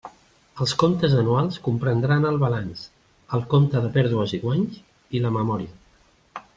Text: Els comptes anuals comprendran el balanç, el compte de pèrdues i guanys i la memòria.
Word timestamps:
Els 0.63 0.71
comptes 0.83 1.13
anuals 1.23 1.59
comprendran 1.67 2.25
el 2.31 2.39
balanç, 2.45 2.81
el 3.39 3.47
compte 3.55 3.85
de 3.85 3.95
pèrdues 3.99 4.37
i 4.39 4.43
guanys 4.47 4.83
i 5.19 5.27
la 5.27 5.37
memòria. 5.41 6.41